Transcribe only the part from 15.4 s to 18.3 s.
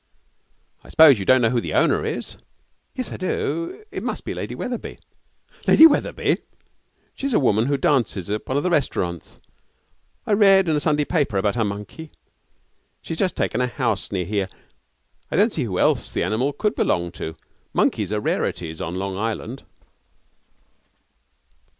see who else the animal could belong to. Monkeys are